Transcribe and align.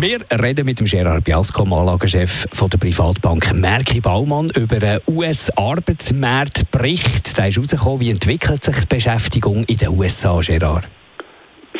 wir 0.00 0.20
reden 0.42 0.64
mit 0.64 0.80
dem 0.80 0.86
Gerard 0.86 1.24
Biasco, 1.24 1.62
Anlagechef 1.62 2.46
der 2.46 2.78
Privatbank 2.78 3.52
Merki 3.54 4.00
Baumann, 4.00 4.48
über 4.56 4.76
einen 4.76 5.00
US-Arbeitsmarktbericht. 5.06 7.36
Der 7.36 7.48
ist 7.48 7.58
rausgekommen. 7.58 8.00
Wie 8.00 8.08
entwickelt 8.10 8.64
sich 8.64 8.76
die 8.76 8.86
Beschäftigung 8.94 9.64
in 9.64 9.76
den 9.76 9.90
USA, 9.90 10.40
Gerard? 10.40 10.88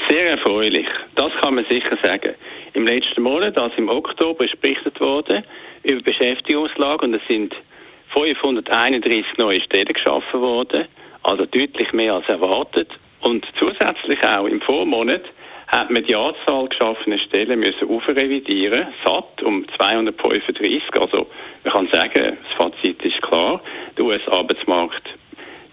Sehr 0.08 0.32
erfreulich. 0.32 0.86
Das 1.14 1.32
kann 1.40 1.54
man 1.54 1.64
sicher 1.70 1.96
sagen. 2.02 2.34
Im 2.74 2.86
letzten 2.86 3.22
Monat, 3.22 3.56
also 3.56 3.74
im 3.76 3.88
Oktober, 3.88 4.44
ist 4.44 4.60
berichtet 4.60 5.00
worden 5.00 5.42
über 5.84 6.02
Beschäftigungslage 6.02 7.06
und 7.06 7.14
es 7.14 7.22
sind 7.26 7.54
531 8.12 9.24
neue 9.38 9.62
Stellen 9.62 9.86
geschaffen 9.86 10.42
worden, 10.42 10.84
also 11.22 11.46
deutlich 11.46 11.90
mehr 11.94 12.12
als 12.14 12.28
erwartet. 12.28 12.90
Und 13.20 13.46
zusätzlich 13.58 14.22
auch 14.24 14.44
im 14.44 14.60
Vormonat 14.60 15.22
hat 15.70 15.90
man 15.90 16.04
die 16.04 16.16
Anzahl 16.16 16.68
geschaffener 16.68 17.18
Stellen 17.18 17.60
müssen 17.60 17.88
aufrevidieren, 17.88 18.88
satt 19.04 19.42
um 19.42 19.64
235. 19.76 20.82
Also 21.00 21.26
man 21.64 21.72
kann 21.72 21.88
sagen, 21.92 22.36
das 22.42 22.56
Fazit 22.56 23.02
ist 23.04 23.22
klar, 23.22 23.60
der 23.96 24.04
US-Arbeitsmarkt 24.04 25.08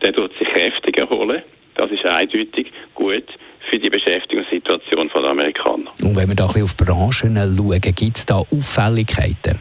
der 0.01 0.13
tut 0.13 0.31
sich 0.37 0.47
kräftig 0.49 0.97
erholen. 0.97 1.41
Das 1.75 1.91
ist 1.91 2.05
eindeutig 2.05 2.71
gut 2.95 3.23
für 3.69 3.79
die 3.79 3.89
Beschäftigungssituation 3.89 5.09
der 5.13 5.23
Amerikaner. 5.23 5.91
Und 6.01 6.15
wenn 6.15 6.29
wir 6.29 6.35
da 6.35 6.45
ein 6.45 6.53
bisschen 6.53 6.63
auf 6.63 6.77
Branchen 6.77 7.35
schauen, 7.35 7.81
gibt 7.81 8.17
es 8.17 8.25
da 8.25 8.35
Auffälligkeiten? 8.35 9.59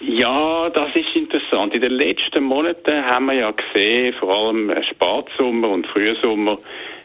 Ja, 0.00 0.70
das 0.70 0.88
ist 0.94 1.14
interessant. 1.14 1.74
In 1.74 1.80
den 1.80 1.92
letzten 1.92 2.44
Monaten 2.44 3.04
haben 3.04 3.26
wir 3.26 3.34
ja 3.34 3.50
gesehen, 3.50 4.14
vor 4.18 4.32
allem 4.34 4.72
Spatsommer 4.90 5.68
und 5.70 5.86
Frühsommer, 5.88 6.58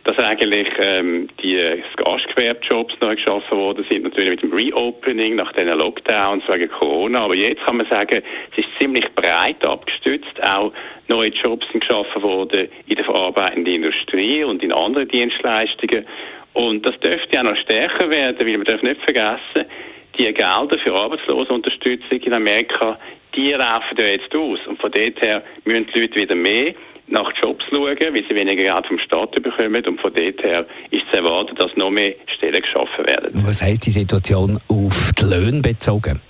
dass 0.05 0.17
eigentlich 0.17 0.67
ähm, 0.79 1.29
die 1.41 1.57
Gastgewerbjobs 1.95 2.93
neu 2.99 3.15
geschaffen 3.15 3.57
worden 3.57 3.85
sind, 3.89 4.03
natürlich 4.03 4.31
mit 4.31 4.43
dem 4.43 4.53
Reopening 4.53 5.35
nach 5.35 5.51
den 5.53 5.67
Lockdowns 5.69 6.43
wegen 6.49 6.69
Corona. 6.69 7.21
Aber 7.21 7.35
jetzt 7.35 7.65
kann 7.65 7.77
man 7.77 7.87
sagen, 7.89 8.21
es 8.51 8.57
ist 8.57 8.67
ziemlich 8.79 9.05
breit 9.15 9.65
abgestützt. 9.65 10.43
Auch 10.43 10.73
neue 11.07 11.29
Jobs 11.29 11.65
sind 11.71 11.81
geschaffen 11.81 12.21
worden 12.21 12.67
in 12.87 12.95
der 12.95 13.05
verarbeitenden 13.05 13.73
Industrie 13.73 14.43
und 14.43 14.61
in 14.61 14.73
anderen 14.73 15.07
Dienstleistungen. 15.07 16.05
Und 16.51 16.85
das 16.85 16.99
dürfte 16.99 17.39
auch 17.39 17.43
noch 17.43 17.57
stärker 17.57 18.09
werden, 18.09 18.45
weil 18.45 18.57
man 18.57 18.65
darf 18.65 18.81
nicht 18.81 19.01
vergessen, 19.03 19.69
die 20.17 20.25
Gelder 20.25 20.77
für 20.83 20.93
Arbeitslosenunterstützung 20.93 22.19
in 22.19 22.33
Amerika, 22.33 22.99
die 23.35 23.51
laufen 23.51 23.97
ja 23.97 24.05
jetzt 24.05 24.35
aus. 24.35 24.59
Und 24.67 24.79
von 24.79 24.91
dort 24.91 25.21
her 25.21 25.43
müssen 25.63 25.87
die 25.95 26.01
Leute 26.01 26.15
wieder 26.15 26.35
mehr 26.35 26.75
nach 27.07 27.31
Jobs 27.41 27.63
schauen, 27.69 27.97
weil 27.99 28.23
sie 28.27 28.35
weniger 28.35 28.63
Geld 28.63 28.87
vom 28.87 28.99
Staat 28.99 29.31
bekommen. 29.31 29.85
Und 29.85 30.01
von 30.01 30.13
dort 30.13 30.43
her 30.43 30.65
ist 30.91 31.03
zu 31.11 31.17
erwarten, 31.17 31.55
dass 31.55 31.75
noch 31.75 31.89
mehr 31.89 32.15
Stellen 32.35 32.61
geschaffen 32.61 33.05
werden. 33.05 33.43
Was 33.45 33.61
heisst 33.61 33.85
die 33.85 33.91
Situation 33.91 34.59
auf 34.67 35.11
die 35.19 35.25
Löhne 35.25 35.61
bezogen? 35.61 36.21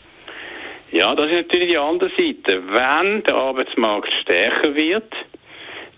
Ja, 0.92 1.16
das 1.16 1.28
ist 1.28 1.38
natürlich 1.38 1.70
die 1.70 1.78
andere 1.78 2.10
Seite. 2.10 2.62
Wenn 2.68 3.24
der 3.24 3.36
Arbeitsmarkt 3.36 4.14
stärker 4.22 4.76
wird, 4.76 5.12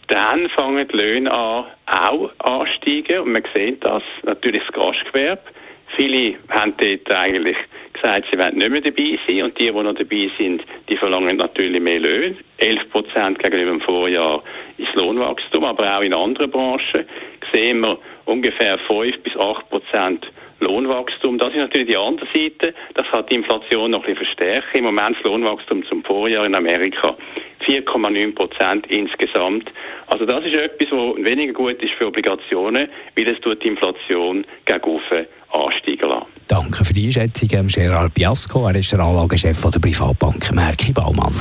dann 0.08 0.50
fangen 0.50 0.88
die 0.88 0.96
Löhne 0.96 1.32
an, 1.32 1.66
auch 1.86 2.32
ansteigen. 2.40 3.20
Und 3.20 3.34
man 3.34 3.44
sieht 3.54 3.84
das 3.84 4.04
natürlich 4.24 4.62
das 4.68 4.74
Gastgewerbe. 4.74 5.42
Viele 5.96 6.36
haben 6.50 6.74
dort 6.78 7.12
eigentlich 7.12 7.58
gesagt, 8.06 8.28
sie 8.32 8.40
wollen 8.40 8.58
nicht 8.58 8.70
mehr 8.70 8.82
dabei 8.82 9.20
sein. 9.28 9.44
Und 9.44 9.60
die, 9.60 9.66
die 9.66 9.72
noch 9.72 9.96
dabei 9.96 10.32
sind, 10.38 10.64
die 10.90 10.98
verlangen 10.98 11.38
natürlich 11.38 11.82
mehr 11.82 12.00
Löhne. 12.00 12.36
11 12.58 12.90
Prozent 12.92 13.40
gegenüber 13.40 13.72
dem 13.72 13.82
Vorjahr 13.82 14.44
ist 14.78 14.94
Lohnwachstum. 14.96 15.64
Aber 15.64 15.98
auch 15.98 16.02
in 16.02 16.14
anderen 16.14 16.52
Branchen 16.52 17.06
sehen 17.54 17.82
wir 17.82 17.98
ungefähr 18.26 18.78
5 18.88 19.24
bis 19.24 19.36
8 19.38 19.70
Prozent 19.70 20.26
Lohnwachstum. 20.60 21.38
Das 21.38 21.50
ist 21.54 21.60
natürlich 21.60 21.90
die 21.90 21.98
andere 21.98 22.28
Seite. 22.34 22.74
Das 22.94 23.08
hat 23.12 23.30
die 23.30 23.36
Inflation 23.36 23.92
noch 23.92 24.06
ein 24.06 24.14
bisschen 24.14 24.26
verstärkt. 24.26 24.76
Im 24.76 24.86
Moment 24.86 25.18
das 25.18 25.24
Lohnwachstum 25.24 25.86
zum 25.86 26.04
Vorjahr 26.04 26.46
in 26.46 26.56
Amerika 26.56 27.16
4,9 27.66 28.36
Prozent 28.36 28.86
insgesamt. 28.88 29.72
Also 30.08 30.26
das 30.26 30.44
ist 30.46 30.56
etwas, 30.56 30.88
was 30.92 31.26
weniger 31.26 31.54
gut 31.54 31.82
ist 31.82 31.94
für 31.98 32.08
Obligationen, 32.08 32.90
weil 33.16 33.30
es 33.30 33.40
tut 33.42 33.64
die 33.64 33.70
Inflation 33.70 34.46
gegen 34.66 35.00
ansteigen 35.52 36.10
lassen. 36.10 36.28
Danke 36.48 36.86
für 36.86 36.94
die 36.94 37.06
Einschätzung, 37.06 37.68
Gerard 37.68 38.14
Biasco. 38.14 38.68
Er 38.68 38.76
ist 38.76 38.92
der 38.92 39.00
Anlagechef 39.00 39.60
der 39.62 39.80
Privatbank 39.80 40.54
Merki 40.54 40.92
Baumann. 40.92 41.34